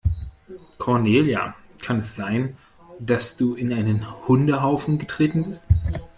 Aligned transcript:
Cornelia, 0.79 1.53
kann 1.79 1.99
es 1.99 2.15
sein, 2.15 2.57
dass 2.97 3.37
du 3.37 3.53
in 3.53 3.71
einen 3.71 4.27
Hundehaufen 4.27 4.97
getreten 4.97 5.47
bist? 5.49 5.63